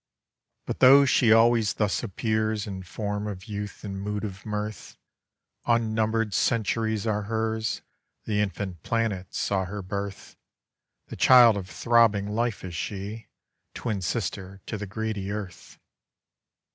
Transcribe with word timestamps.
But 0.65 0.79
though 0.79 1.05
she 1.05 1.31
always 1.31 1.75
thus 1.75 2.01
appears 2.01 2.65
In 2.65 2.81
form 2.81 3.27
of 3.27 3.45
youth 3.45 3.83
and 3.83 4.01
mood 4.01 4.23
of 4.23 4.47
mirth, 4.47 4.97
Unnumbered 5.67 6.33
centuries 6.33 7.05
are 7.05 7.21
hers, 7.21 7.83
The 8.23 8.39
infant 8.41 8.81
planets 8.81 9.37
saw 9.37 9.65
her 9.65 9.83
birth; 9.83 10.35
The 11.09 11.15
child 11.15 11.55
of 11.55 11.69
throbbing 11.69 12.27
Life 12.29 12.63
is 12.63 12.75
she, 12.75 13.27
Twin 13.75 14.01
sister 14.01 14.59
to 14.65 14.75
the 14.75 14.87
greedy 14.87 15.29
earth. 15.31 15.77